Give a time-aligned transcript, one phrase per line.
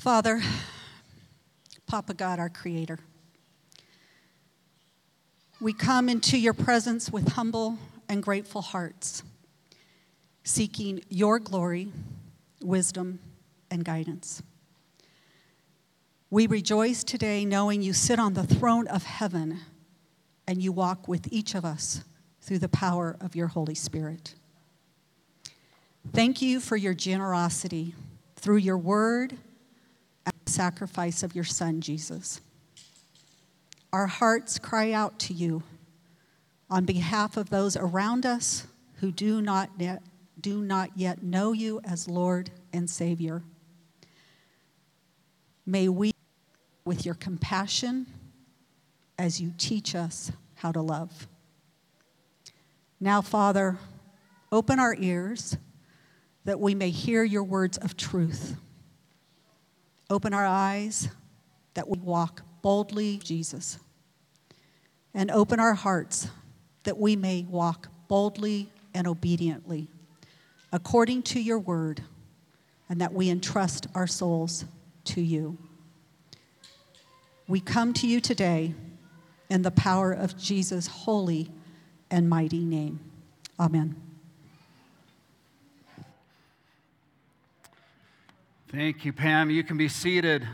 [0.00, 0.40] Father,
[1.86, 3.00] Papa God, our Creator,
[5.60, 7.76] we come into your presence with humble
[8.08, 9.22] and grateful hearts,
[10.42, 11.92] seeking your glory,
[12.62, 13.18] wisdom,
[13.70, 14.42] and guidance.
[16.30, 19.60] We rejoice today knowing you sit on the throne of heaven
[20.48, 22.04] and you walk with each of us
[22.40, 24.34] through the power of your Holy Spirit.
[26.10, 27.94] Thank you for your generosity
[28.36, 29.36] through your word
[30.60, 32.38] sacrifice of your Son, Jesus.
[33.94, 35.62] Our hearts cry out to you
[36.68, 40.02] on behalf of those around us who do not yet,
[40.38, 43.42] do not yet know you as Lord and Savior.
[45.64, 46.12] May we,
[46.84, 48.04] with your compassion,
[49.18, 51.26] as you teach us how to love.
[53.00, 53.78] Now, Father,
[54.52, 55.56] open our ears
[56.44, 58.56] that we may hear your words of truth.
[60.10, 61.08] Open our eyes
[61.74, 63.78] that we walk boldly, Jesus.
[65.14, 66.28] And open our hearts
[66.84, 69.88] that we may walk boldly and obediently
[70.72, 72.02] according to your word,
[72.88, 74.64] and that we entrust our souls
[75.04, 75.56] to you.
[77.48, 78.74] We come to you today
[79.48, 81.50] in the power of Jesus' holy
[82.10, 83.00] and mighty name.
[83.58, 84.09] Amen.
[88.72, 89.50] Thank you, Pam.
[89.50, 90.46] You can be seated.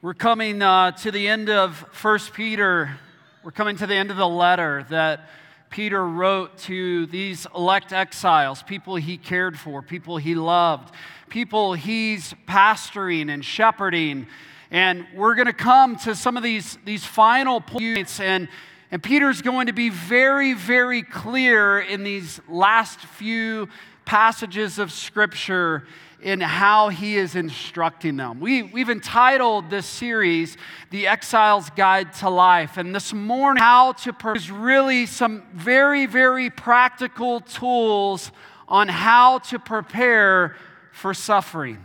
[0.00, 3.00] We're coming uh, to the end of 1 Peter.
[3.42, 5.28] We're coming to the end of the letter that
[5.70, 10.94] Peter wrote to these elect exiles, people he cared for, people he loved,
[11.28, 14.28] people he's pastoring and shepherding.
[14.70, 18.20] And we're going to come to some of these, these final points.
[18.20, 18.46] And,
[18.92, 23.68] and Peter's going to be very, very clear in these last few
[24.04, 25.88] passages of Scripture
[26.22, 28.40] in how he is instructing them.
[28.40, 30.56] We, we've entitled this series,
[30.90, 32.76] The Exile's Guide to Life.
[32.76, 38.30] And this morning, how to is really some very, very practical tools
[38.68, 40.56] on how to prepare
[40.92, 41.84] for suffering.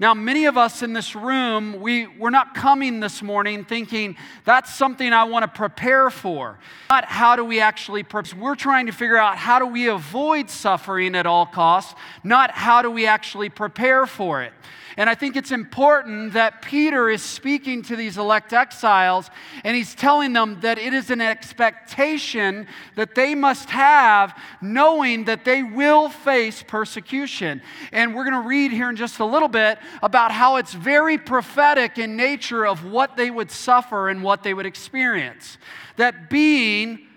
[0.00, 4.16] Now, many of us in this room, we, we're not coming this morning thinking
[4.46, 6.58] that's something I want to prepare for.
[6.88, 8.40] Not how do we actually prepare.
[8.40, 11.94] We're trying to figure out how do we avoid suffering at all costs,
[12.24, 14.54] not how do we actually prepare for it.
[14.96, 19.30] And I think it's important that Peter is speaking to these elect exiles
[19.64, 25.44] and he's telling them that it is an expectation that they must have, knowing that
[25.44, 27.62] they will face persecution.
[27.92, 31.18] And we're going to read here in just a little bit about how it's very
[31.18, 35.58] prophetic in nature of what they would suffer and what they would experience.
[35.96, 37.09] That being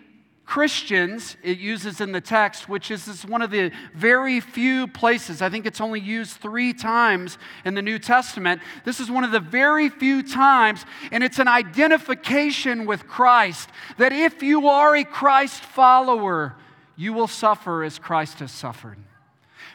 [0.53, 5.49] Christians, it uses in the text, which is one of the very few places, I
[5.49, 8.61] think it's only used three times in the New Testament.
[8.85, 14.13] This is one of the very few times, and it's an identification with Christ that
[14.13, 16.53] if you are a Christ follower,
[16.95, 18.99] you will suffer as Christ has suffered.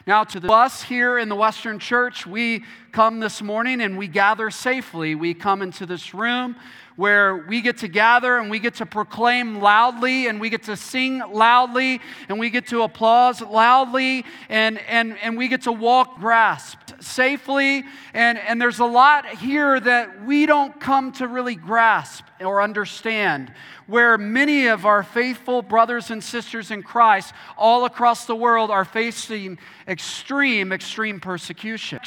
[0.07, 4.07] Now, to the, us here in the Western Church, we come this morning and we
[4.07, 5.13] gather safely.
[5.13, 6.55] We come into this room
[6.95, 10.75] where we get to gather and we get to proclaim loudly and we get to
[10.75, 16.17] sing loudly and we get to applause loudly and, and, and we get to walk
[16.19, 17.83] grasped safely.
[18.13, 23.53] And, and there's a lot here that we don't come to really grasp or understand,
[23.87, 28.85] where many of our faithful brothers and sisters in Christ all across the world are
[28.85, 31.99] facing extreme, extreme persecution.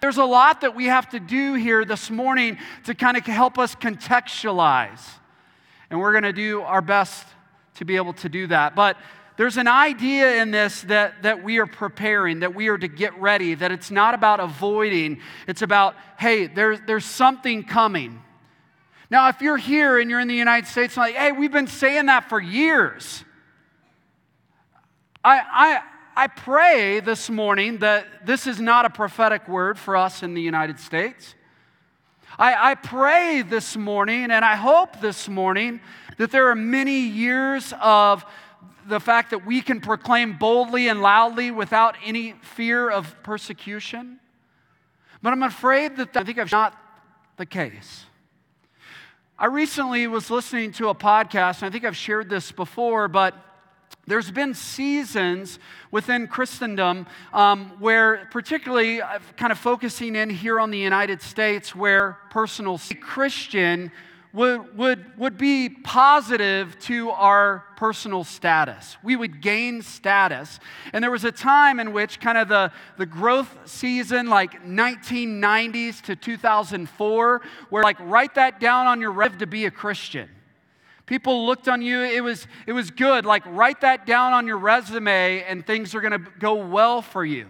[0.00, 3.58] There's a lot that we have to do here this morning to kind of help
[3.58, 5.00] us contextualize.
[5.90, 7.26] And we're going to do our best
[7.76, 8.74] to be able to do that.
[8.74, 8.96] But
[9.36, 13.18] there's an idea in this that, that we are preparing, that we are to get
[13.20, 18.22] ready, that it's not about avoiding, it's about, hey, there, there's something coming.
[19.10, 22.06] Now, if you're here and you're in the United States, like, hey, we've been saying
[22.06, 23.24] that for years.
[25.22, 25.80] I, I,
[26.24, 30.40] I pray this morning that this is not a prophetic word for us in the
[30.40, 31.34] United States.
[32.38, 35.80] I, I, pray this morning and I hope this morning
[36.18, 38.24] that there are many years of
[38.86, 44.20] the fact that we can proclaim boldly and loudly without any fear of persecution.
[45.22, 46.76] But I'm afraid that I think that's not
[47.36, 48.04] the case.
[49.38, 53.34] I recently was listening to a podcast, and I think I've shared this before, but
[54.06, 55.58] there's been seasons
[55.90, 59.00] within Christendom um, where, particularly
[59.36, 63.90] kind of focusing in here on the United States, where personal Christian
[64.36, 68.98] would, would, would be positive to our personal status.
[69.02, 70.60] We would gain status.
[70.92, 76.02] And there was a time in which, kind of the, the growth season, like 1990s
[76.02, 77.40] to 2004,
[77.70, 80.28] where, like, write that down on your rev to be a Christian.
[81.06, 83.24] People looked on you, it was, it was good.
[83.24, 87.24] Like, write that down on your resume, and things are going to go well for
[87.24, 87.46] you.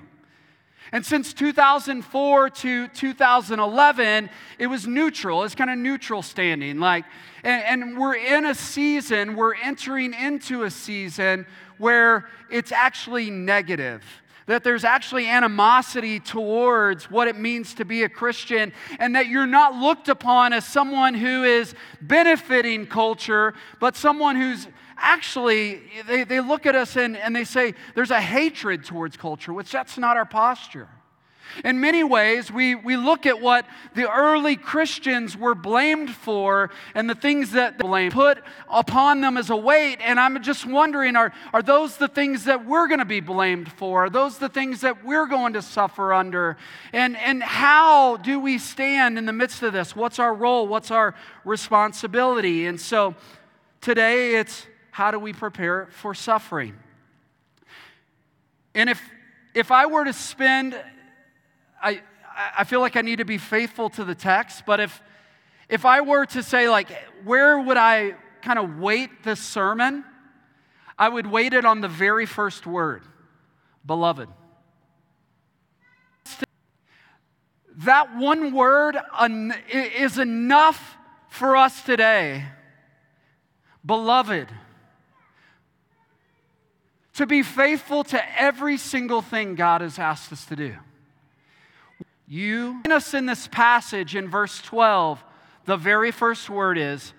[0.93, 5.45] And since 2004 to 2011, it was neutral.
[5.45, 6.79] It's kind of neutral standing.
[6.79, 7.05] Like,
[7.43, 11.47] and, and, we're in a season, we're entering into a season
[11.79, 14.03] where it's actually negative.
[14.47, 19.47] That there's actually animosity towards what it means to be a Christian, and that you're
[19.47, 26.41] not looked upon as someone who is benefiting culture, but someone who's actually, they, they
[26.41, 30.17] look at us and, and they say there's a hatred towards culture, which that's not
[30.17, 30.89] our posture.
[31.65, 37.09] In many ways, we, we look at what the early Christians were blamed for and
[37.09, 39.99] the things that they put upon them as a weight.
[40.03, 43.73] And I'm just wondering are, are those the things that we're going to be blamed
[43.73, 44.05] for?
[44.05, 46.57] Are those the things that we're going to suffer under?
[46.93, 49.97] And, and how do we stand in the midst of this?
[49.97, 50.67] What's our role?
[50.67, 51.15] What's our
[51.45, 52.67] responsibility?
[52.67, 53.15] And so
[53.81, 54.67] today it's
[54.97, 56.75] how do we prepare for suffering?
[58.75, 58.99] And if,
[59.55, 60.75] if I were to spend,
[61.83, 62.01] I,
[62.57, 65.03] I feel like I need to be faithful to the text, but if,
[65.69, 66.89] if I were to say, like,
[67.25, 70.03] where would I kind of weight this sermon?
[70.99, 73.03] I would weight it on the very first word
[73.85, 74.31] beloved.
[77.81, 78.97] That one word
[79.71, 80.97] is enough
[81.29, 82.47] for us today.
[83.85, 84.49] Beloved
[87.17, 90.75] to be faithful to every single thing God has asked us to do.
[92.29, 95.23] You, in us in this passage in verse 12,
[95.65, 97.13] the very first word is,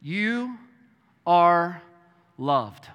[0.00, 0.56] You
[1.26, 1.82] are
[2.38, 2.88] loved.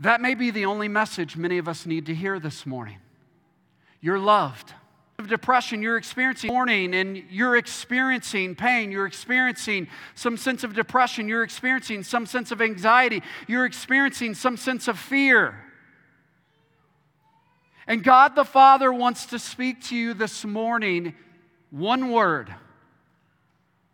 [0.00, 2.98] That may be the only message many of us need to hear this morning.
[4.00, 4.72] You're loved
[5.18, 11.28] of depression you're experiencing morning and you're experiencing pain you're experiencing some sense of depression
[11.28, 15.60] you're experiencing some sense of anxiety you're experiencing some sense of fear.
[17.86, 21.14] And god the father wants to speak to you this morning
[21.70, 22.54] one word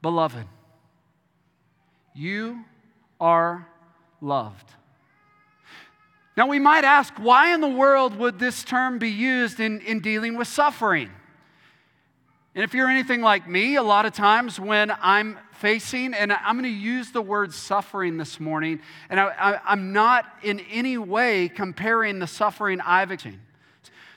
[0.03, 0.47] beloved.
[2.15, 2.65] You
[3.21, 3.67] are
[4.21, 4.75] loved
[6.37, 10.01] now, we might ask, why in the world would this term be used in, in
[10.01, 11.11] dealing with suffering?
[12.55, 16.55] And if you're anything like me, a lot of times when I'm facing, and I'm
[16.55, 21.49] going to use the word suffering this morning, and I, am not in any way
[21.49, 23.47] comparing the suffering I've experienced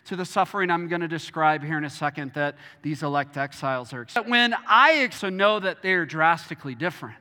[0.06, 3.94] to the suffering I'm going to describe here in a second that these elect exiles
[3.94, 4.32] are experiencing.
[4.32, 7.16] When I so know that they are drastically different.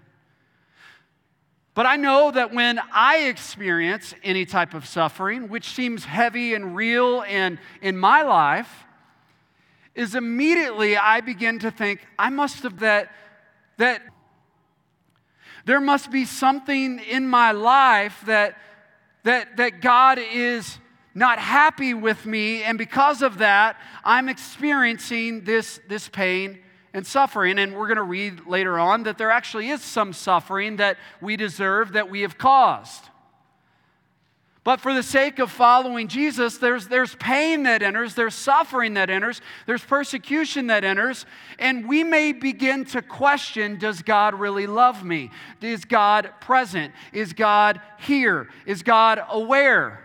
[1.74, 6.76] But I know that when I experience any type of suffering, which seems heavy and
[6.76, 8.70] real and in my life,
[9.94, 13.10] is immediately I begin to think, I must have that,
[13.78, 14.02] that
[15.64, 18.58] there must be something in my life that,
[19.22, 20.78] that, that God is
[21.14, 26.58] not happy with me, and because of that, I'm experiencing this, this pain
[26.94, 27.58] and suffering.
[27.58, 31.36] And we're going to read later on that there actually is some suffering that we
[31.36, 33.08] deserve that we have caused.
[34.64, 39.10] But for the sake of following Jesus, there's, there's pain that enters, there's suffering that
[39.10, 41.26] enters, there's persecution that enters,
[41.58, 45.30] and we may begin to question Does God really love me?
[45.60, 46.94] Is God present?
[47.12, 48.48] Is God here?
[48.64, 50.01] Is God aware?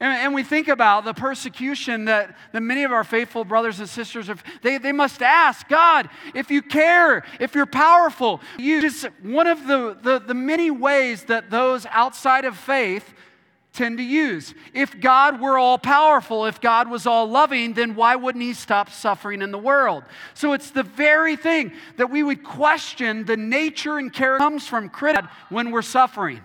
[0.00, 4.28] And, we think about the persecution that, that many of our faithful brothers and sisters
[4.28, 9.48] have, they, they must ask God, if you care, if you're powerful, you just one
[9.48, 13.12] of the, the, the many ways that those outside of faith
[13.72, 14.54] tend to use.
[14.72, 18.90] If God were all powerful, if God was all loving, then why wouldn't He stop
[18.90, 20.04] suffering in the world?
[20.34, 24.88] So it's the very thing that we would question the nature and character comes from
[24.88, 26.40] criticism when we're suffering.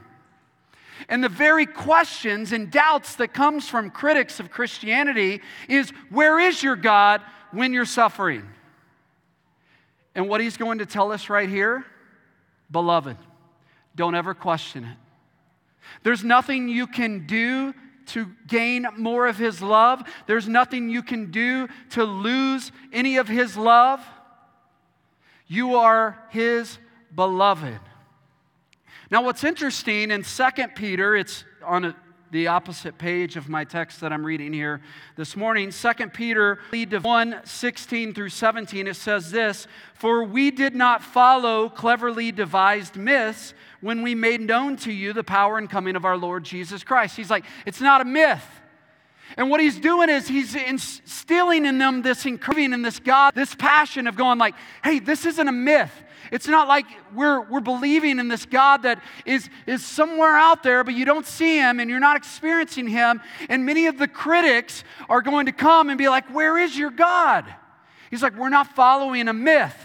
[1.10, 6.62] And the very questions and doubts that comes from critics of Christianity is where is
[6.62, 7.22] your God
[7.52, 8.48] when you're suffering?
[10.16, 11.86] And what he's going to tell us right here,
[12.72, 13.18] beloved,
[13.96, 14.98] don't ever question it.
[16.04, 17.74] There's nothing you can do
[18.08, 20.04] to gain more of his love.
[20.28, 24.02] There's nothing you can do to lose any of his love.
[25.48, 26.78] You are his
[27.16, 27.80] beloved.
[29.14, 30.44] Now, what's interesting in 2
[30.74, 31.96] Peter, it's on a,
[32.32, 34.82] the opposite page of my text that I'm reading here
[35.18, 35.70] this morning.
[35.70, 42.32] 2 Peter 1 16 through 17, it says this For we did not follow cleverly
[42.32, 46.44] devised myths when we made known to you the power and coming of our Lord
[46.44, 47.16] Jesus Christ.
[47.16, 48.44] He's like, it's not a myth.
[49.38, 53.54] And what he's doing is he's instilling in them this encouraging and this God, this
[53.54, 56.03] passion of going like, hey, this isn't a myth.
[56.32, 60.84] It's not like we're, we're believing in this God that is, is somewhere out there,
[60.84, 63.22] but you don't see him and you're not experiencing him.
[63.50, 66.92] And many of the critics are going to come and be like, where is your
[66.92, 67.46] God?
[68.10, 69.76] He's like, we're not following a myth.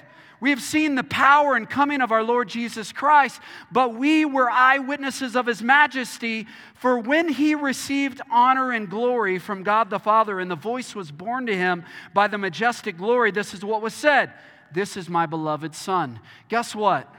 [0.41, 3.41] We have seen the power and coming of our Lord Jesus Christ,
[3.73, 6.47] but we were eyewitnesses of his majesty.
[6.75, 11.11] For when he received honor and glory from God the Father, and the voice was
[11.11, 14.33] borne to him by the majestic glory, this is what was said
[14.73, 16.21] This is my beloved Son.
[16.49, 17.13] Guess what?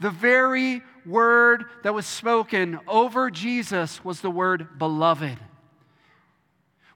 [0.00, 5.38] The very word that was spoken over Jesus was the word beloved.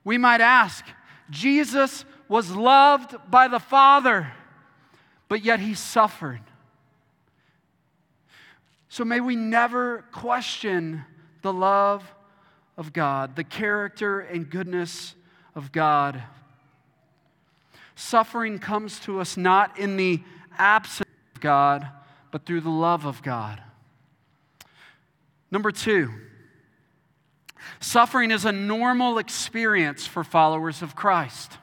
[0.03, 0.85] We might ask,
[1.29, 4.31] Jesus was loved by the Father
[5.29, 6.41] but yet he suffered.
[8.89, 11.05] So may we never question
[11.43, 12.03] the love
[12.75, 15.15] of God, the character and goodness
[15.55, 16.21] of God.
[17.99, 20.21] Suffering comes to us not in the
[20.57, 21.85] absence of God,
[22.31, 23.61] but through the love of God.
[25.51, 26.09] Number two,
[27.81, 31.57] suffering is a normal experience for followers of Christ.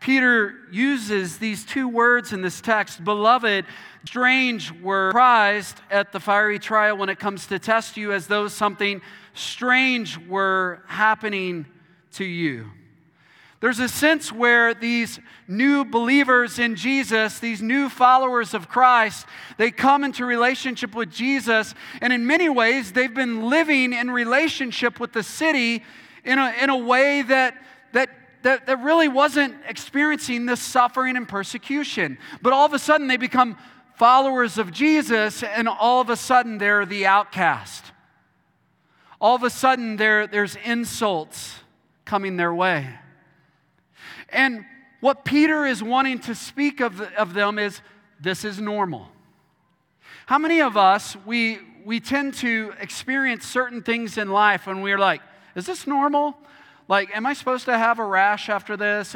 [0.00, 3.64] Peter uses these two words in this text Beloved,
[4.04, 8.48] strange were prized at the fiery trial when it comes to test you as though
[8.48, 9.00] something
[9.34, 11.64] strange were happening
[12.14, 12.66] to you.
[13.62, 19.24] There's a sense where these new believers in Jesus, these new followers of Christ,
[19.56, 24.98] they come into relationship with Jesus, and in many ways, they've been living in relationship
[24.98, 25.84] with the city
[26.24, 27.54] in a, in a way that,
[27.92, 28.10] that
[28.42, 32.18] that, that really wasn't experiencing this suffering and persecution.
[32.42, 33.56] But all of a sudden, they become
[33.94, 37.92] followers of Jesus, and all of a sudden, they're the outcast.
[39.20, 41.60] All of a sudden, there, there's insults
[42.04, 42.88] coming their way.
[44.32, 44.64] And
[45.00, 47.80] what Peter is wanting to speak of, of them is
[48.20, 49.08] this is normal.
[50.26, 54.98] How many of us, we, we tend to experience certain things in life and we're
[54.98, 55.20] like,
[55.54, 56.36] is this normal?
[56.88, 59.14] Like, am I supposed to have a rash after this?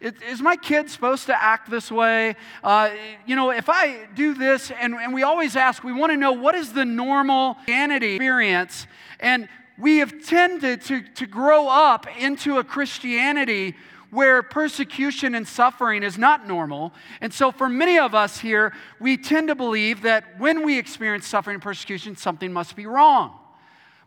[0.00, 2.36] Is my kid supposed to act this way?
[2.62, 2.90] Uh,
[3.26, 6.32] you know, if I do this, and, and we always ask, we want to know
[6.32, 8.86] what is the normal Christianity experience?
[9.20, 13.74] And we have tended to, to grow up into a Christianity
[14.10, 16.92] where persecution and suffering is not normal.
[17.20, 21.26] And so, for many of us here, we tend to believe that when we experience
[21.26, 23.38] suffering and persecution, something must be wrong.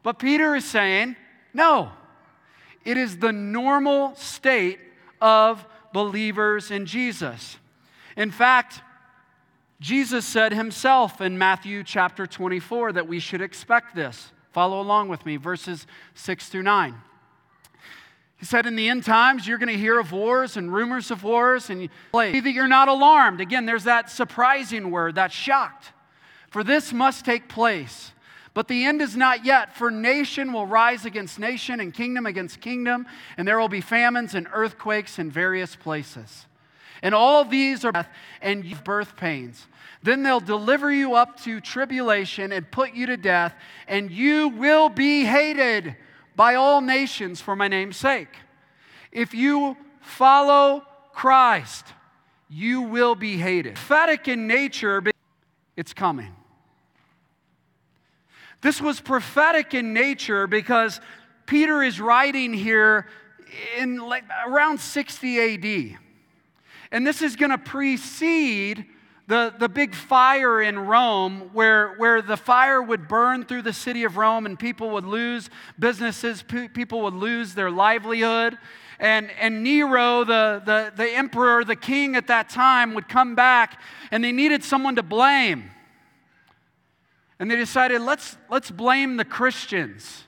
[0.03, 1.15] But Peter is saying,
[1.53, 1.91] no,
[2.84, 4.79] it is the normal state
[5.20, 7.58] of believers in Jesus.
[8.17, 8.81] In fact,
[9.79, 14.31] Jesus said himself in Matthew chapter 24 that we should expect this.
[14.51, 16.96] Follow along with me, verses 6 through 9.
[18.42, 21.24] He said, In the end times, you're going to hear of wars and rumors of
[21.24, 23.40] wars, and see that you're not alarmed.
[23.40, 25.92] Again, there's that surprising word, that shocked.
[26.50, 28.14] For this must take place.
[28.56, 32.62] But the end is not yet, for nation will rise against nation and kingdom against
[32.62, 33.06] kingdom,
[33.38, 36.48] and there will be famines and earthquakes in various places.
[37.04, 38.10] And all these are death
[38.42, 39.68] and birth pains.
[40.02, 43.54] Then they'll deliver you up to tribulation and put you to death,
[43.88, 45.96] and you will be hated
[46.42, 48.36] by all nations for my name's sake.
[49.12, 50.82] If you follow
[51.14, 51.86] Christ,
[52.50, 53.76] you will be hated.
[53.76, 55.04] Prophetic in nature,
[55.78, 56.34] it's coming.
[58.62, 61.00] This was prophetic in nature because
[61.46, 63.06] Peter is writing here
[63.78, 65.40] in like around 60
[65.94, 66.00] AD.
[66.92, 68.88] And this is going to precede
[69.32, 74.04] the, the big fire in Rome, where, where the fire would burn through the city
[74.04, 78.58] of Rome and people would lose businesses, people would lose their livelihood.
[79.00, 83.82] And, and Nero, the, the, the emperor, the king at that time, would come back
[84.12, 85.72] and they needed someone to blame.
[87.40, 90.26] And they decided, let's, let's blame the Christians.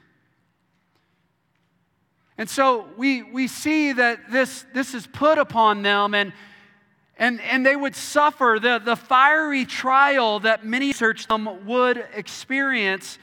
[2.37, 6.31] And so we, we see that this, this is put upon them, and,
[7.17, 13.19] and, and they would suffer the, the fiery trial that many church would experience.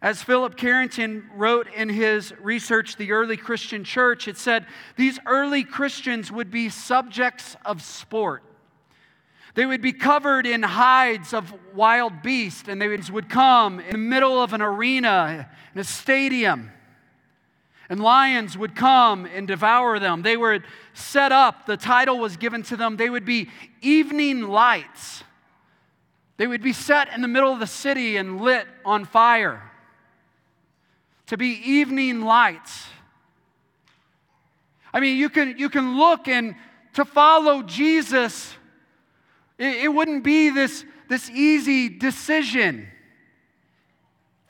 [0.00, 4.66] As Philip Carrington wrote in his research, The Early Christian Church, it said
[4.96, 8.42] these early Christians would be subjects of sport.
[9.54, 13.98] They would be covered in hides of wild beasts, and they would come in the
[13.98, 16.70] middle of an arena, in a stadium.
[17.88, 20.22] And lions would come and devour them.
[20.22, 20.60] They were
[20.94, 23.48] set up, the title was given to them, they would be
[23.80, 25.22] evening lights.
[26.36, 29.62] They would be set in the middle of the city and lit on fire.
[31.28, 32.86] To be evening lights.
[34.92, 36.54] I mean, you can, you can look and
[36.94, 38.54] to follow Jesus,
[39.58, 42.88] it, it wouldn't be this, this easy decision.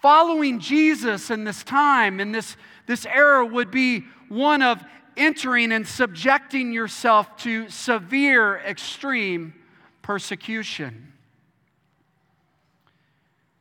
[0.00, 4.82] Following Jesus in this time, in this, this era, would be one of
[5.16, 9.54] entering and subjecting yourself to severe, extreme
[10.02, 11.12] persecution.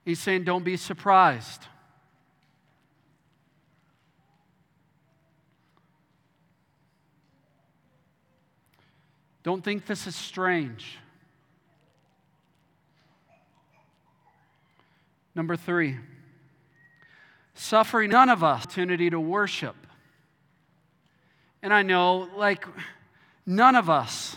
[0.03, 1.67] He's saying, don't be surprised.
[9.41, 10.97] Don't think this is strange.
[15.35, 15.97] Number three,
[17.55, 19.75] suffering none of us opportunity to worship.
[21.63, 22.65] And I know, like,
[23.45, 24.35] none of us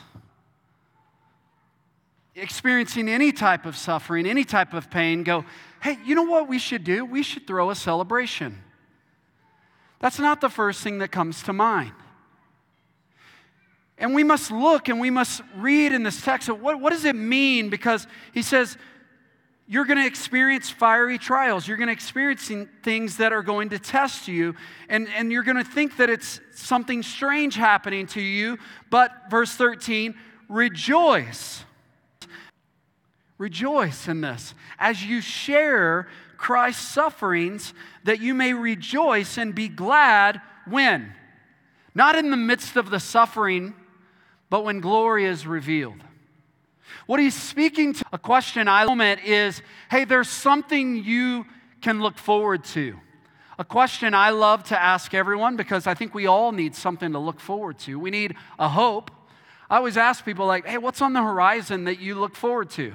[2.37, 5.45] experiencing any type of suffering, any type of pain, go,
[5.83, 7.05] hey, you know what we should do?
[7.05, 8.63] We should throw a celebration.
[9.99, 11.93] That's not the first thing that comes to mind.
[13.99, 17.17] And we must look and we must read in this text what, what does it
[17.17, 17.69] mean?
[17.69, 18.79] Because he says,
[19.71, 21.69] you're going to experience fiery trials.
[21.69, 22.51] You're going to experience
[22.83, 24.55] things that are going to test you.
[24.89, 28.59] And, and you're going to think that it's something strange happening to you.
[28.89, 30.15] But, verse 13,
[30.49, 31.65] rejoice.
[33.37, 36.09] Rejoice in this as you share
[36.39, 41.13] Christ's sufferings, that you may rejoice and be glad when?
[41.95, 43.75] Not in the midst of the suffering,
[44.49, 46.03] but when glory is revealed.
[47.07, 51.47] What he's speaking to, a question I moment is hey, there's something you
[51.81, 52.97] can look forward to.
[53.59, 57.19] A question I love to ask everyone because I think we all need something to
[57.19, 57.99] look forward to.
[57.99, 59.11] We need a hope.
[59.69, 62.95] I always ask people, like, hey, what's on the horizon that you look forward to?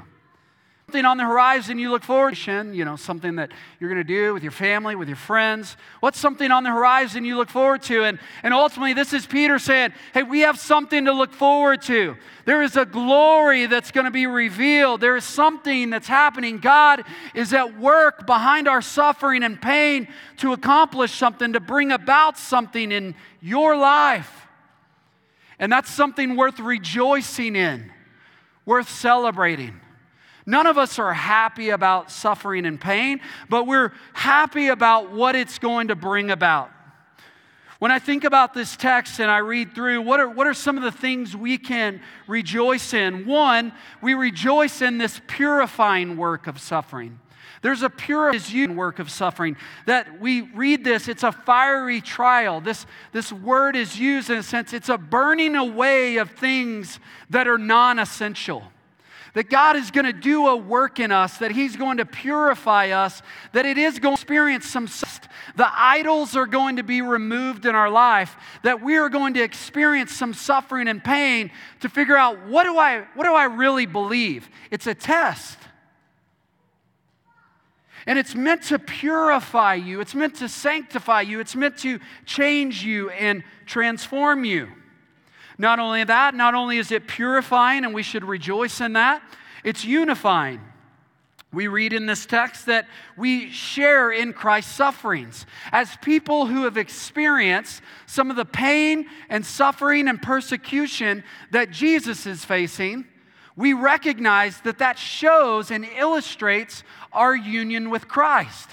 [0.93, 4.03] Something on the horizon you look forward to, you know, something that you're going to
[4.03, 5.75] do with your family, with your friends?
[6.01, 8.03] What's something on the horizon you look forward to?
[8.03, 12.15] And, and ultimately, this is Peter saying, hey, we have something to look forward to.
[12.45, 15.01] There is a glory that's going to be revealed.
[15.01, 16.59] There is something that's happening.
[16.59, 17.01] God
[17.33, 22.91] is at work behind our suffering and pain to accomplish something, to bring about something
[22.91, 24.45] in your life.
[25.57, 27.91] And that's something worth rejoicing in,
[28.63, 29.79] worth celebrating.
[30.45, 35.57] None of us are happy about suffering and pain, but we're happy about what it's
[35.59, 36.69] going to bring about.
[37.79, 40.77] When I think about this text and I read through, what are, what are some
[40.77, 43.25] of the things we can rejoice in?
[43.25, 47.19] One, we rejoice in this purifying work of suffering.
[47.61, 52.59] There's a purifying work of suffering that we read this, it's a fiery trial.
[52.59, 57.47] This, this word is used in a sense, it's a burning away of things that
[57.47, 58.72] are non essential
[59.33, 62.89] that God is going to do a work in us, that He's going to purify
[62.89, 64.87] us, that it is going to experience some,
[65.55, 69.43] the idols are going to be removed in our life, that we are going to
[69.43, 73.87] experience some suffering and pain to figure out what do I, what do I really
[73.87, 74.49] believe?
[74.69, 75.57] It's a test.
[78.05, 82.83] And it's meant to purify you, it's meant to sanctify you, it's meant to change
[82.83, 84.67] you and transform you.
[85.57, 89.21] Not only that, not only is it purifying, and we should rejoice in that,
[89.63, 90.61] it's unifying.
[91.53, 95.45] We read in this text that we share in Christ's sufferings.
[95.71, 102.25] As people who have experienced some of the pain and suffering and persecution that Jesus
[102.25, 103.05] is facing,
[103.55, 108.71] we recognize that that shows and illustrates our union with Christ.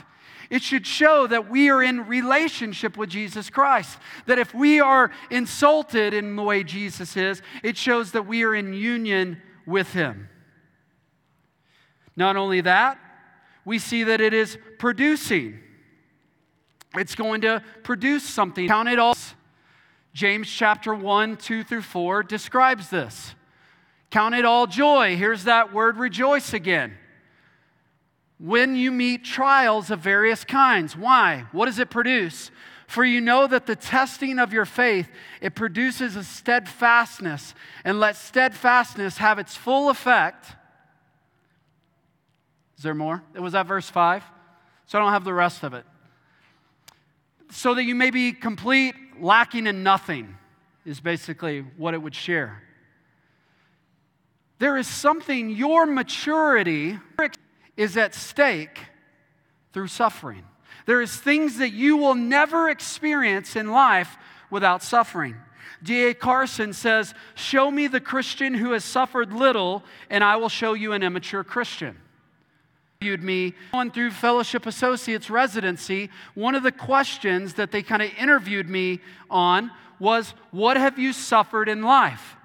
[0.50, 3.98] It should show that we are in relationship with Jesus Christ.
[4.26, 8.54] That if we are insulted in the way Jesus is, it shows that we are
[8.54, 10.28] in union with Him.
[12.16, 12.98] Not only that,
[13.64, 15.60] we see that it is producing.
[16.96, 18.66] It's going to produce something.
[18.66, 19.14] Count it all.
[20.12, 23.36] James chapter 1, 2 through 4 describes this.
[24.10, 25.16] Count it all joy.
[25.16, 26.96] Here's that word rejoice again
[28.40, 30.96] when you meet trials of various kinds.
[30.96, 31.44] Why?
[31.52, 32.50] What does it produce?
[32.86, 35.08] For you know that the testing of your faith,
[35.40, 40.46] it produces a steadfastness, and let steadfastness have its full effect.
[42.78, 43.22] Is there more?
[43.34, 44.24] It was that verse 5?
[44.86, 45.84] So I don't have the rest of it.
[47.50, 50.36] So that you may be complete, lacking in nothing,
[50.86, 52.62] is basically what it would share.
[54.58, 56.98] There is something, your maturity
[57.80, 58.78] is at stake
[59.72, 60.44] through suffering.
[60.84, 64.18] There is things that you will never experience in life
[64.50, 65.36] without suffering.
[65.82, 66.12] D.A.
[66.12, 70.92] Carson says, Show me the Christian who has suffered little, and I will show you
[70.92, 71.96] an immature Christian.
[73.00, 76.10] Interviewed me going through Fellowship Associates residency.
[76.34, 81.14] One of the questions that they kind of interviewed me on was, What have you
[81.14, 82.36] suffered in life?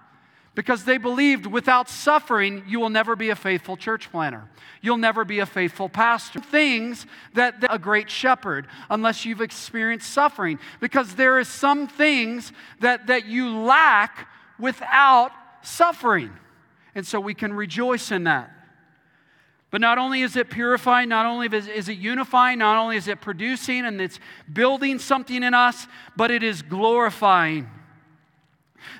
[0.55, 4.49] Because they believed without suffering, you will never be a faithful church planter.
[4.81, 6.39] You'll never be a faithful pastor.
[6.39, 12.53] Things that, that, a great shepherd, unless you've experienced suffering, because there is some things
[12.79, 16.31] that, that you lack without suffering.
[16.95, 18.51] And so we can rejoice in that.
[19.71, 23.19] But not only is it purifying, not only is it unifying, not only is it
[23.19, 27.69] producing and it's building something in us, but it is glorifying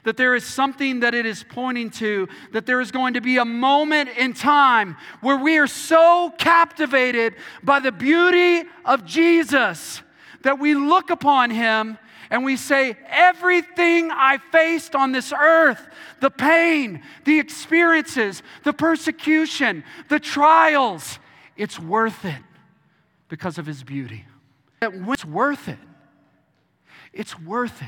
[0.03, 3.37] that there is something that it is pointing to, that there is going to be
[3.37, 10.01] a moment in time where we are so captivated by the beauty of Jesus
[10.43, 11.97] that we look upon him
[12.29, 15.87] and we say, Everything I faced on this earth,
[16.21, 21.19] the pain, the experiences, the persecution, the trials,
[21.57, 22.41] it's worth it
[23.27, 24.25] because of his beauty.
[24.81, 25.79] It's worth it.
[27.13, 27.87] It's worth it.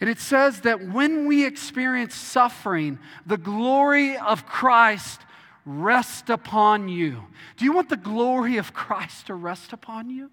[0.00, 5.20] And it says that when we experience suffering, the glory of Christ
[5.64, 7.24] rest upon you.
[7.56, 10.30] Do you want the glory of Christ to rest upon you?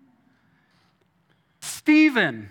[1.60, 2.50] Stephen,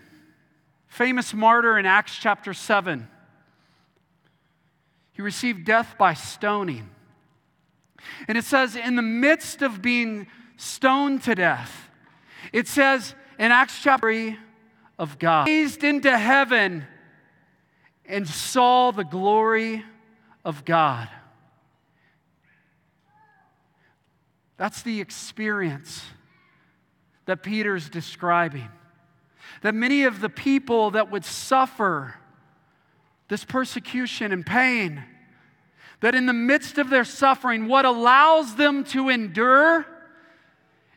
[0.88, 3.08] famous martyr in Acts chapter 7,
[5.12, 6.88] he received death by stoning.
[8.26, 11.90] And it says, in the midst of being stoned to death,
[12.52, 14.38] it says in Acts chapter 3
[14.98, 16.86] of God, raised into heaven
[18.06, 19.84] and saw the glory
[20.44, 21.08] of God.
[24.56, 26.04] That's the experience
[27.26, 28.68] that Peter's describing.
[29.62, 32.14] That many of the people that would suffer
[33.28, 35.02] this persecution and pain,
[36.00, 39.86] that in the midst of their suffering, what allows them to endure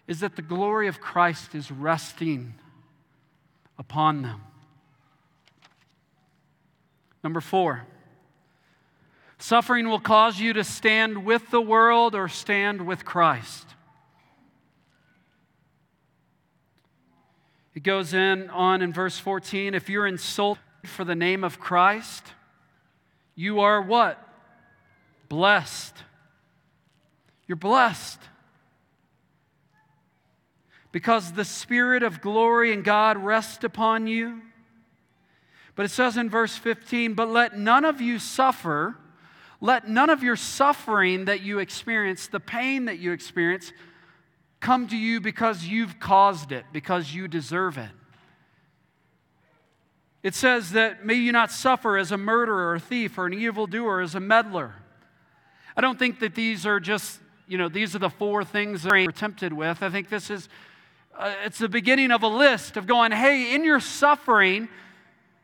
[0.07, 2.55] is that the glory of Christ is resting
[3.77, 4.41] upon them.
[7.25, 7.87] Number four,
[9.39, 13.65] suffering will cause you to stand with the world or stand with Christ.
[17.73, 22.23] It goes in on in verse 14 if you're insulted for the name of Christ,
[23.33, 24.23] you are what?
[25.27, 25.95] Blessed.
[27.47, 28.19] You're blessed.
[30.91, 34.43] Because the Spirit of glory and God rests upon you.
[35.75, 38.95] But it says in verse 15, but let none of you suffer,
[39.59, 43.73] let none of your suffering that you experience, the pain that you experience,
[44.61, 47.89] come to you because you've caused it, because you deserve it.
[50.23, 53.33] It says that may you not suffer as a murderer or a thief or an
[53.33, 54.73] evildoer, as a meddler.
[55.77, 58.91] I don't think that these are just, you know, these are the four things that
[58.91, 59.83] we're tempted with.
[59.83, 60.49] I think this is,
[61.15, 64.67] uh, it's the beginning of a list of going, hey, in your suffering,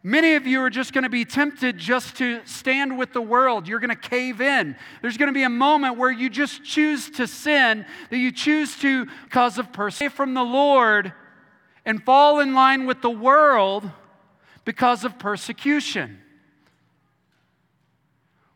[0.03, 3.67] Many of you are just going to be tempted just to stand with the world.
[3.67, 4.75] You're going to cave in.
[5.01, 8.75] There's going to be a moment where you just choose to sin, that you choose
[8.79, 11.13] to, because of persecution from the Lord,
[11.85, 13.89] and fall in line with the world
[14.65, 16.19] because of persecution.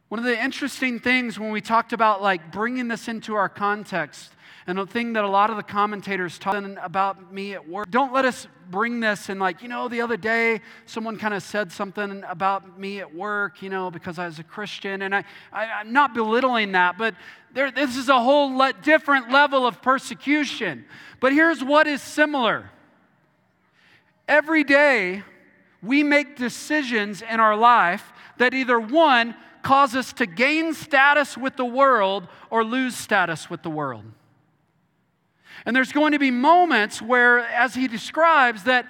[0.10, 4.32] One of the interesting things when we talked about like bringing this into our context
[4.68, 8.12] and the thing that a lot of the commentators talk about me at work, don't
[8.12, 11.72] let us bring this and, like, you know, the other day someone kind of said
[11.72, 15.04] something about me at work, you know, because I was a Christian.
[15.04, 15.24] And I,
[15.54, 17.14] I, am not belittling that, but
[17.54, 20.86] there, this is a whole le- different level of persecution.
[21.20, 22.72] But here's what is similar
[24.28, 25.22] every day
[25.84, 31.56] we make decisions in our life that either one, cause us to gain status with
[31.56, 34.04] the world or lose status with the world.
[35.66, 38.88] And there's going to be moments where, as he describes, that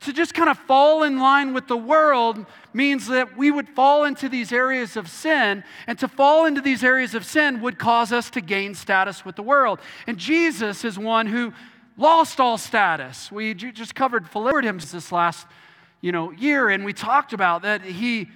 [0.00, 4.04] to just kind of fall in line with the world means that we would fall
[4.04, 8.12] into these areas of sin, and to fall into these areas of sin would cause
[8.12, 9.80] us to gain status with the world.
[10.06, 11.52] And Jesus is one who
[11.96, 13.32] lost all status.
[13.32, 15.46] We just covered Philippians this last
[16.00, 18.28] you know, year, and we talked about that he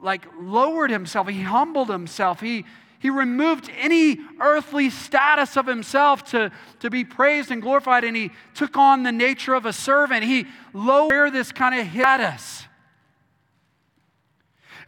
[0.00, 2.64] like lowered himself, he humbled himself, he
[2.98, 8.30] he removed any earthly status of himself to, to be praised and glorified, and he
[8.54, 10.24] took on the nature of a servant.
[10.24, 12.64] He lowered this kind of status.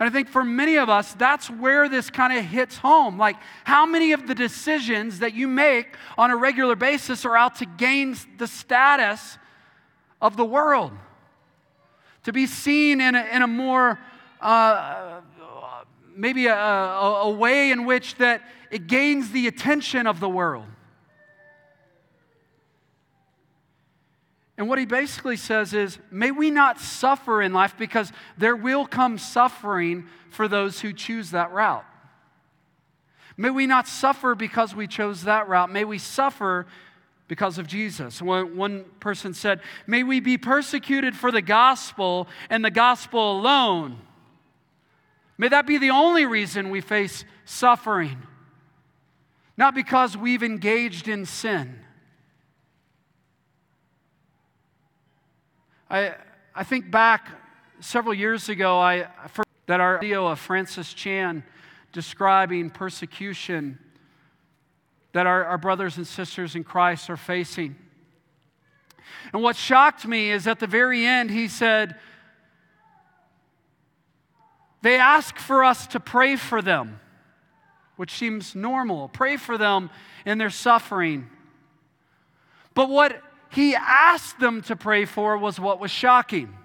[0.01, 3.19] And I think for many of us, that's where this kind of hits home.
[3.19, 7.57] Like, how many of the decisions that you make on a regular basis are out
[7.57, 9.37] to gain the status
[10.23, 10.93] of the world?
[12.25, 13.99] To be seen in a, in a more,
[14.41, 15.21] uh,
[16.15, 20.67] maybe a, a, a way in which that it gains the attention of the world.
[24.57, 28.85] And what he basically says is, may we not suffer in life because there will
[28.85, 31.85] come suffering for those who choose that route.
[33.39, 35.73] May we not suffer because we chose that route.
[35.73, 36.67] May we suffer
[37.27, 38.21] because of Jesus.
[38.21, 43.97] One, one person said, May we be persecuted for the gospel and the gospel alone.
[45.41, 48.19] May that be the only reason we face suffering,
[49.57, 51.81] not because we've engaged in sin.
[55.89, 56.13] I,
[56.55, 57.31] I think back
[57.81, 61.43] several years ago, I heard that our video of Francis Chan
[61.91, 63.79] describing persecution
[65.13, 67.77] that our, our brothers and sisters in Christ are facing.
[69.33, 71.99] And what shocked me is at the very end, he said,
[74.83, 77.01] They ask for us to pray for them,
[77.97, 79.09] which seems normal.
[79.09, 79.91] Pray for them
[80.25, 81.29] in their suffering.
[82.75, 86.57] But what he asked them to pray for was what was shocking.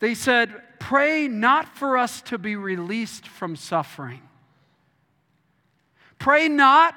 [0.00, 4.20] They said, Pray not for us to be released from suffering.
[6.18, 6.94] Pray not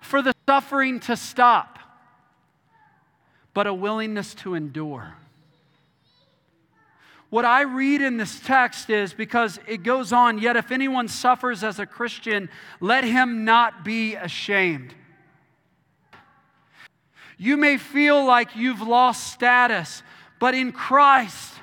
[0.00, 1.78] for the suffering to stop,
[3.52, 5.14] but a willingness to endure.
[7.28, 11.64] What I read in this text is because it goes on, yet if anyone suffers
[11.64, 12.48] as a Christian,
[12.80, 14.94] let him not be ashamed.
[17.38, 20.02] You may feel like you've lost status,
[20.38, 21.54] but in Christ,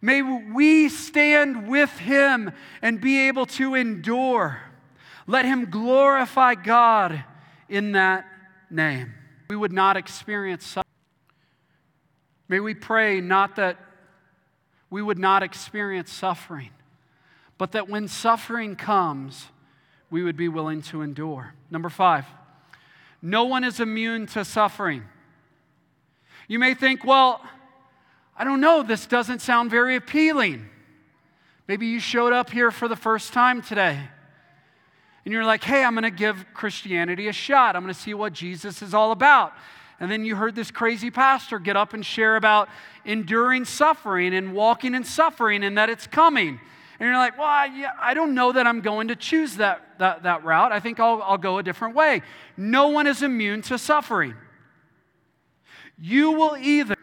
[0.00, 4.60] may we stand with Him and be able to endure.
[5.26, 7.24] Let Him glorify God
[7.68, 8.26] in that
[8.70, 9.14] name.
[9.48, 10.82] We would not experience suffering.
[12.48, 13.78] May we pray not that
[14.92, 16.68] we would not experience suffering,
[17.56, 19.46] but that when suffering comes,
[20.10, 21.54] we would be willing to endure.
[21.70, 22.26] Number five.
[23.22, 25.04] No one is immune to suffering.
[26.46, 27.40] You may think, well,
[28.36, 30.68] I don't know, this doesn't sound very appealing.
[31.66, 33.98] Maybe you showed up here for the first time today
[35.24, 37.76] and you're like, hey, I'm going to give Christianity a shot.
[37.76, 39.54] I'm going to see what Jesus is all about.
[40.02, 42.68] And then you heard this crazy pastor get up and share about
[43.04, 46.48] enduring suffering and walking in suffering and that it's coming.
[46.98, 50.24] And you're like, well, yeah, I don't know that I'm going to choose that, that,
[50.24, 50.72] that route.
[50.72, 52.22] I think I'll, I'll go a different way.
[52.56, 54.34] No one is immune to suffering.
[55.96, 56.96] You will either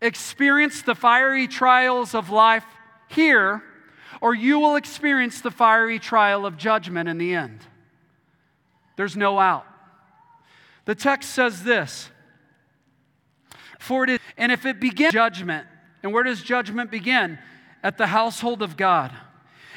[0.00, 2.64] experience the fiery trials of life
[3.08, 3.64] here,
[4.20, 7.58] or you will experience the fiery trial of judgment in the end.
[8.96, 9.66] There's no out.
[10.84, 12.10] The text says this
[13.78, 15.66] For it is, and if it begins judgment,
[16.02, 17.38] and where does judgment begin?
[17.82, 19.12] at the household of God.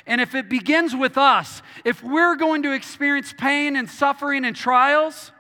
[0.06, 4.56] And if it begins with us, if we're going to experience pain and suffering and
[4.56, 5.32] trials,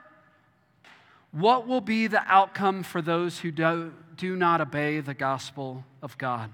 [1.32, 6.17] what will be the outcome for those who do, do not obey the gospel of
[6.17, 6.51] God?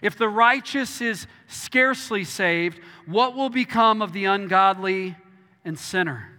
[0.00, 5.16] If the righteous is scarcely saved, what will become of the ungodly
[5.64, 6.30] and sinner?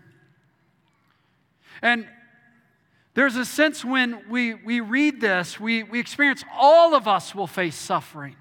[1.83, 2.07] And
[3.13, 7.45] there's a sense when we, we read this, we, we experience all of us will
[7.45, 8.37] face suffering.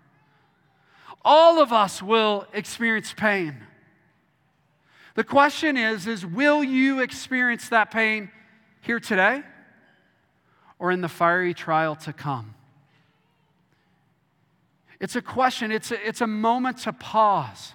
[1.24, 3.56] All of us will experience pain.
[5.14, 8.30] The question is is will you experience that pain
[8.80, 9.42] here today
[10.78, 12.54] or in the fiery trial to come?
[15.00, 17.74] It's a question, it's a, it's a moment to pause.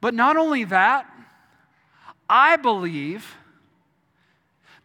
[0.00, 1.06] But not only that,
[2.28, 3.36] I believe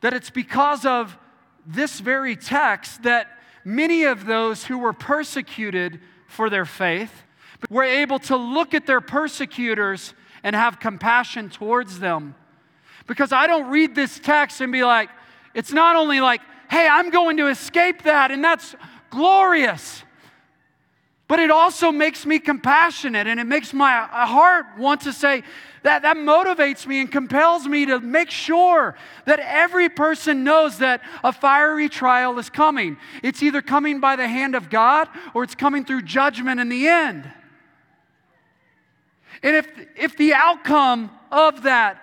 [0.02, 1.18] that it's because of
[1.66, 3.28] this very text that
[3.64, 7.24] many of those who were persecuted for their faith
[7.70, 12.36] were able to look at their persecutors and have compassion towards them.
[13.08, 15.10] Because I don't read this text and be like,
[15.54, 18.76] it's not only like, hey, I'm going to escape that, and that's
[19.10, 20.04] glorious.
[21.28, 25.44] But it also makes me compassionate and it makes my heart want to say,
[25.86, 31.02] that, that motivates me and compels me to make sure that every person knows that
[31.24, 32.98] a fiery trial is coming.
[33.22, 36.88] It's either coming by the hand of God or it's coming through judgment in the
[36.88, 37.32] end.
[39.44, 42.02] And if, if the outcome of that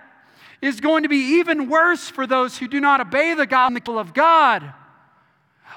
[0.61, 4.14] is going to be even worse for those who do not obey the gospel of
[4.14, 4.72] God,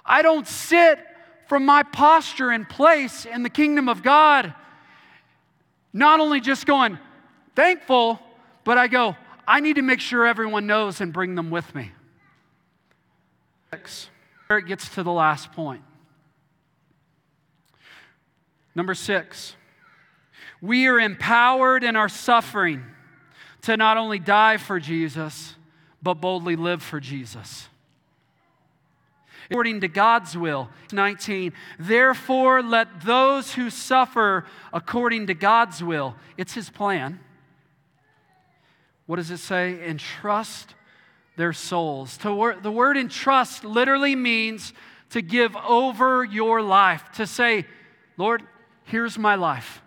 [0.05, 0.99] I don't sit
[1.47, 4.53] from my posture and place in the kingdom of God,
[5.93, 6.97] not only just going
[7.55, 8.19] thankful,
[8.63, 9.15] but I go,
[9.47, 11.91] I need to make sure everyone knows and bring them with me.
[14.47, 15.83] Where it gets to the last point.
[18.73, 19.55] Number six,
[20.61, 22.83] we are empowered in our suffering
[23.63, 25.55] to not only die for Jesus,
[26.01, 27.67] but boldly live for Jesus.
[29.49, 36.53] According to God's will, 19, therefore let those who suffer according to God's will, it's
[36.53, 37.19] His plan.
[39.05, 39.87] What does it say?
[39.87, 40.73] Entrust
[41.37, 42.17] their souls.
[42.17, 44.73] To the word entrust literally means
[45.11, 47.65] to give over your life, to say,
[48.17, 48.43] Lord,
[48.85, 49.81] here's my life.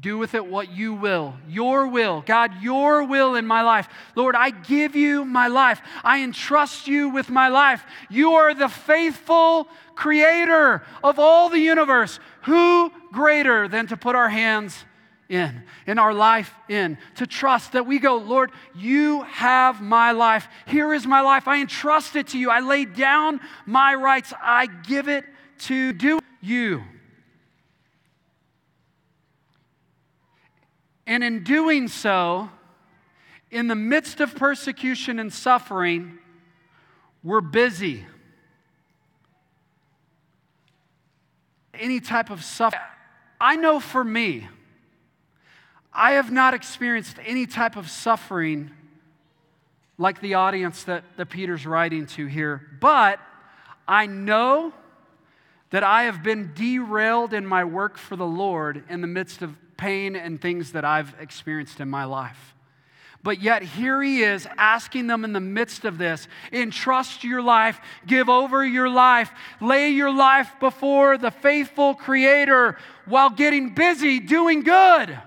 [0.00, 1.34] Do with it what you will.
[1.48, 2.22] Your will.
[2.24, 3.88] God, your will in my life.
[4.14, 5.80] Lord, I give you my life.
[6.04, 7.84] I entrust you with my life.
[8.08, 12.20] You are the faithful creator of all the universe.
[12.42, 14.84] Who greater than to put our hands
[15.28, 20.48] in, in our life in, to trust that we go, Lord, you have my life.
[20.66, 21.48] Here is my life.
[21.48, 22.50] I entrust it to you.
[22.50, 24.32] I lay down my rights.
[24.40, 25.24] I give it
[25.60, 26.82] to do you.
[31.08, 32.50] And in doing so,
[33.50, 36.18] in the midst of persecution and suffering,
[37.24, 38.04] we're busy.
[41.72, 42.82] Any type of suffering.
[43.40, 44.48] I know for me,
[45.94, 48.70] I have not experienced any type of suffering
[49.96, 53.18] like the audience that, that Peter's writing to here, but
[53.88, 54.74] I know
[55.70, 59.56] that I have been derailed in my work for the Lord in the midst of
[59.78, 62.54] pain and things that I've experienced in my life.
[63.22, 67.80] But yet, here he is asking them in the midst of this entrust your life,
[68.06, 74.62] give over your life, lay your life before the faithful Creator while getting busy doing
[74.62, 75.18] good.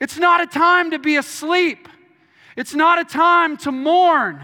[0.00, 1.88] It's not a time to be asleep,
[2.56, 4.40] it's not a time to mourn,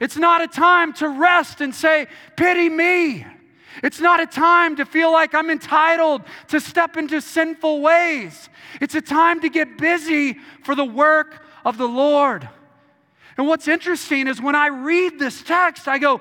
[0.00, 3.26] it's not a time to rest and say, Pity me.
[3.82, 8.48] It's not a time to feel like I'm entitled to step into sinful ways.
[8.80, 12.48] It's a time to get busy for the work of the Lord.
[13.36, 16.20] And what's interesting is when I read this text, I go,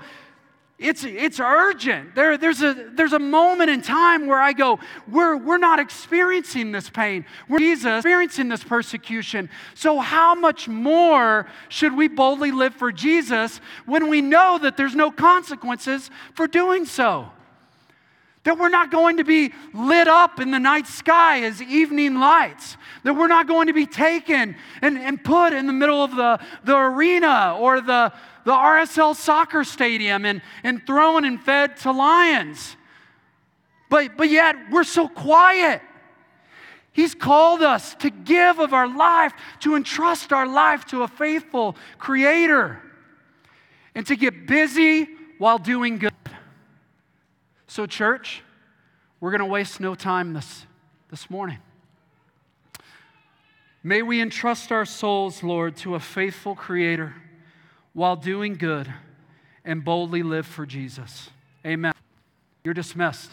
[0.77, 2.13] it's, it's urgent.
[2.13, 6.71] There, there's, a, there's a moment in time where I go, we're, we're not experiencing
[6.71, 7.25] this pain.
[7.49, 9.49] We're Jesus experiencing this persecution.
[9.73, 14.93] So, how much more should we boldly live for Jesus when we know that there's
[14.93, 17.31] no consequences for doing so?
[18.47, 22.77] That we're not going to be lit up in the night sky as evening lights.
[23.03, 26.39] That we're not going to be taken and, and put in the middle of the,
[26.63, 28.13] the arena or the,
[28.45, 32.77] the RSL soccer stadium and, and thrown and fed to lions.
[33.89, 35.81] But, but yet, we're so quiet.
[36.93, 41.75] He's called us to give of our life, to entrust our life to a faithful
[41.97, 42.81] Creator,
[43.93, 46.13] and to get busy while doing good.
[47.67, 48.43] So, church,
[49.19, 50.65] we're going to waste no time this,
[51.11, 51.59] this morning.
[53.83, 57.13] May we entrust our souls, Lord, to a faithful Creator
[57.93, 58.91] while doing good
[59.65, 61.29] and boldly live for Jesus.
[61.65, 61.93] Amen.
[62.63, 63.31] You're dismissed.